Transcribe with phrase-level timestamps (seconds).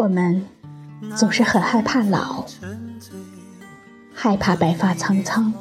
[0.00, 0.46] 我们
[1.14, 2.46] 总是很害怕老，
[4.14, 5.52] 害怕白发苍苍，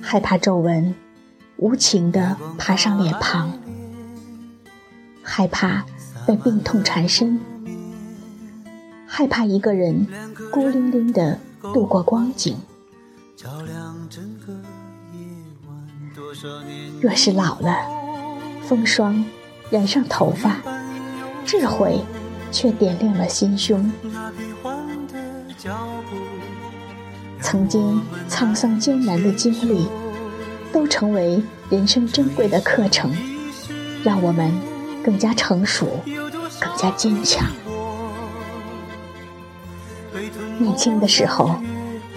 [0.00, 0.94] 害怕皱纹
[1.56, 3.58] 无情地爬上脸庞，
[5.20, 5.84] 害怕
[6.28, 7.40] 被病痛缠身，
[9.04, 10.06] 害怕一个人
[10.52, 11.40] 孤零零地
[11.74, 12.56] 度过光景。
[17.00, 17.78] 若是老了，
[18.62, 19.24] 风霜
[19.70, 20.58] 染上头发，
[21.44, 21.98] 智慧
[22.52, 23.90] 却点亮了心胸。
[27.40, 29.88] 曾经沧桑艰难的经历，
[30.72, 33.10] 都成为人生珍贵的课程，
[34.04, 34.52] 让我们
[35.04, 35.88] 更加成熟，
[36.60, 37.50] 更加坚强。
[40.58, 41.56] 年轻的时候，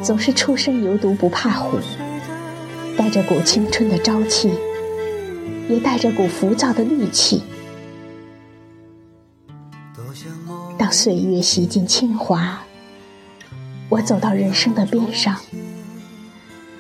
[0.04, 1.80] 总是初生牛犊不怕虎，
[2.98, 4.52] 带着股青春的朝气，
[5.68, 7.44] 也带着股浮躁的戾气。
[10.78, 12.62] 当岁月洗尽铅华，
[13.90, 15.36] 我走到人生的边上，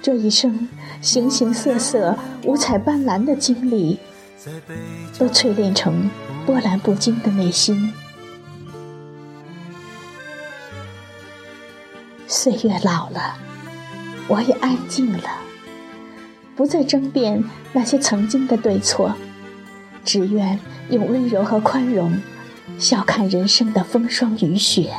[0.02, 0.68] 这一生
[1.02, 3.98] 形形色色、五彩斑斓的经历，
[5.18, 6.10] 都淬炼成
[6.45, 7.94] 波澜不惊的内心。
[12.28, 13.38] 岁月老了，
[14.28, 15.30] 我也安静了，
[16.55, 19.16] 不再争辩那些曾经的对错，
[20.04, 22.20] 只愿用温柔和宽容。
[22.77, 24.93] 笑看人生的风霜雨雪。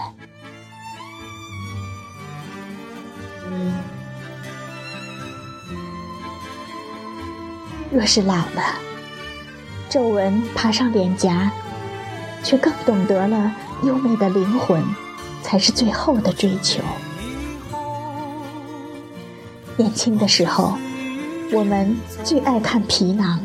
[7.93, 8.63] 若是老了，
[9.89, 11.51] 皱纹爬上脸颊，
[12.43, 13.51] 却更懂得了
[13.85, 14.85] 优美的灵魂
[15.43, 16.83] 才是最后的追求。
[19.77, 20.77] 年轻的时候，
[21.53, 23.41] 我们最爱看皮囊。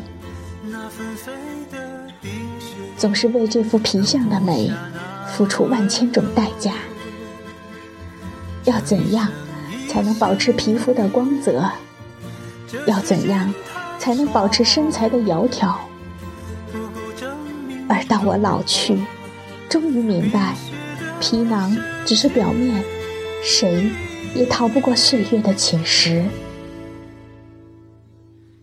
[3.02, 4.72] 总是为这副皮相的美
[5.34, 6.74] 付出万千种代价。
[8.66, 9.28] 要怎样
[9.90, 11.68] 才能保持皮肤的光泽？
[12.86, 13.52] 要怎样
[13.98, 15.78] 才能保持身材的窈窕？
[17.90, 18.96] 而当我老去，
[19.68, 20.56] 终于明白，
[21.20, 21.76] 皮囊
[22.06, 22.84] 只是表面，
[23.44, 23.90] 谁
[24.36, 26.24] 也逃不过岁月的侵蚀。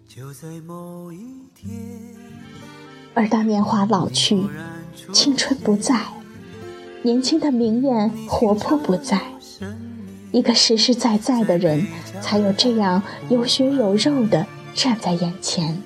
[0.06, 2.17] 就在某一天。
[3.18, 4.46] 而当年华老去，
[5.12, 6.00] 青春不在，
[7.02, 9.20] 年轻的明艳活泼不在，
[10.30, 11.84] 一个实实在在的人，
[12.22, 15.82] 才有这样有血有肉的站在眼前。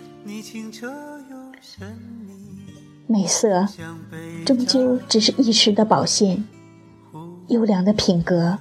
[3.07, 3.67] 美色
[4.45, 6.45] 终究只是一时的保鲜，
[7.49, 8.59] 优良的品格、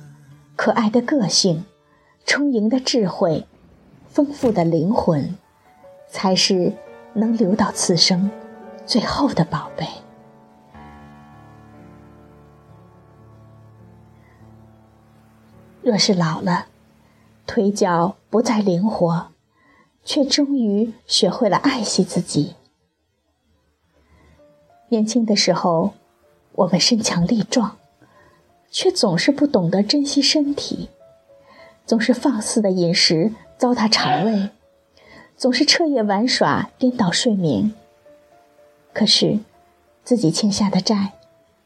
[0.56, 1.66] 可爱的个性、
[2.26, 3.46] 充盈的智慧、
[4.08, 5.36] 丰富的灵魂，
[6.10, 6.72] 才是
[7.12, 8.32] 能留到此生。
[8.92, 9.88] 最后的宝贝。
[15.82, 16.66] 若是老了，
[17.48, 19.30] 腿脚不再灵活，
[20.04, 22.56] 却终于学会了爱惜自己。
[24.90, 25.94] 年轻的时候，
[26.52, 27.78] 我们身强力壮，
[28.70, 30.90] 却总是不懂得珍惜身体，
[31.86, 34.50] 总是放肆的饮食糟蹋肠胃，
[35.38, 37.74] 总是彻夜玩耍颠倒睡眠。
[38.94, 39.40] 可是，
[40.04, 41.14] 自己欠下的债，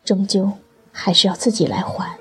[0.04, 0.52] 终究
[0.92, 2.18] 还是要自己来还。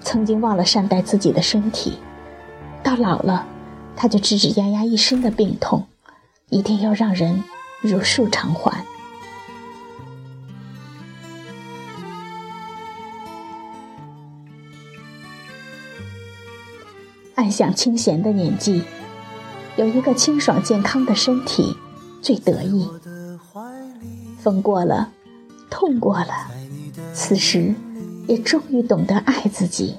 [0.00, 1.98] 曾经忘了善待自己的身体，
[2.82, 3.46] 到老了，
[3.96, 5.86] 他就吱吱呀呀一身的病痛，
[6.48, 7.42] 一定要让人
[7.80, 8.84] 如数偿还。
[17.34, 18.84] 安享清闲的年纪。
[19.76, 21.76] 有一个清爽健康的身体，
[22.22, 22.88] 最得意。
[24.38, 25.10] 风过了，
[25.70, 26.48] 痛过了，
[27.12, 27.74] 此时
[28.26, 29.96] 也终于懂得爱自己，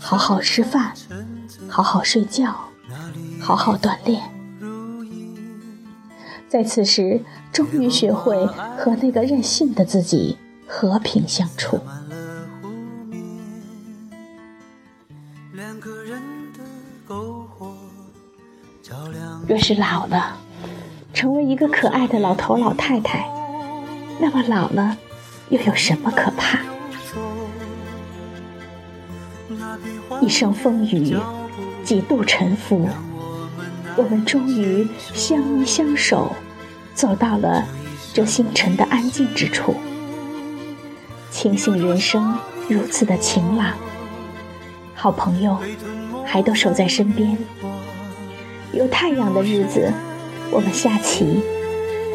[0.00, 0.92] 好好吃饭，
[1.68, 2.54] 好好睡觉，
[3.40, 4.32] 好好锻炼。
[6.48, 7.22] 在此时，
[7.52, 10.38] 终于学会和那个任性的自己
[10.68, 11.80] 和平相处。
[15.52, 16.22] 两个人
[16.52, 16.60] 的
[17.08, 17.74] 篝火
[19.48, 20.36] 若是老了，
[21.12, 23.28] 成为一个可爱的老头老太太，
[24.20, 24.96] 那么老了
[25.48, 26.60] 又有什么可怕？
[30.20, 31.16] 一生风雨，
[31.84, 32.88] 几度沉浮，
[33.96, 36.32] 我们终于相依相守，
[36.94, 37.64] 走到了
[38.12, 39.74] 这星辰的安静之处，
[41.30, 42.38] 庆幸人生
[42.68, 43.72] 如此的晴朗，
[44.94, 45.58] 好朋友
[46.24, 47.36] 还都守在身边。
[48.76, 49.90] 有太阳的日子，
[50.50, 51.40] 我们下棋；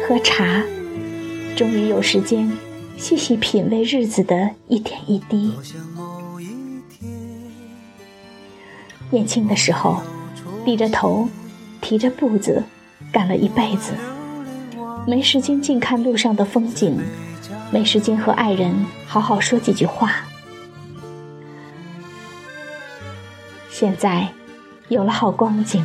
[0.06, 0.62] 喝茶，
[1.56, 2.50] 终于有时间
[2.96, 5.52] 细细品味日子的一点一滴。
[9.10, 10.00] 年轻的时候，
[10.64, 11.28] 低着头，
[11.80, 12.62] 提着步子，
[13.12, 13.92] 干了一辈子，
[15.04, 16.96] 没时间静看路上的风景，
[17.72, 20.14] 没时间和爱人好好说几句话。
[23.68, 24.28] 现在
[24.88, 25.84] 有了好光景，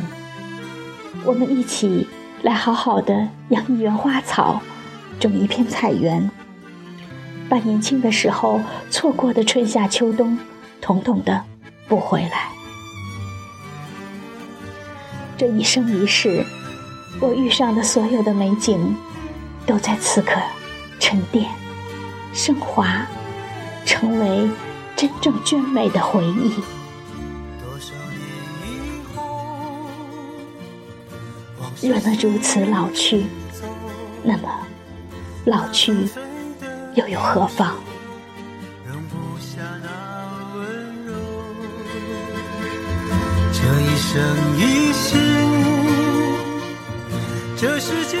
[1.24, 2.08] 我们一起
[2.42, 4.62] 来好好的养一园花草，
[5.20, 6.30] 种一片菜园，
[7.48, 8.60] 把年轻的时候
[8.90, 10.38] 错过的春夏秋冬，
[10.80, 11.44] 统统的
[11.86, 12.48] 补回来。
[15.36, 16.44] 这一生一世，
[17.20, 18.96] 我遇上的所有的美景，
[19.66, 20.40] 都在此刻
[20.98, 21.46] 沉淀、
[22.32, 23.06] 升华，
[23.84, 24.50] 成为
[24.96, 26.52] 真正娟美的回忆。
[31.80, 33.26] 若能如此老去，
[34.22, 34.48] 那么
[35.44, 36.08] 老去
[36.94, 37.76] 又有何妨？
[43.52, 44.20] 这一生
[44.58, 45.18] 一世。
[47.56, 48.20] 这世间